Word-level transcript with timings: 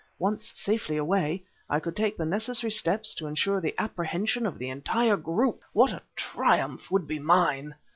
Once 0.17 0.51
safely 0.57 0.97
away, 0.97 1.43
I 1.69 1.79
could 1.79 1.95
take 1.95 2.17
the 2.17 2.25
necessary 2.25 2.71
steps 2.71 3.13
to 3.13 3.27
ensure 3.27 3.61
the 3.61 3.75
apprehension 3.77 4.47
of 4.47 4.57
the 4.57 4.67
entire 4.67 5.15
group. 5.15 5.61
What 5.73 5.93
a 5.93 6.01
triumph 6.15 6.89
would 6.89 7.05
be 7.07 7.19
mine! 7.19 7.75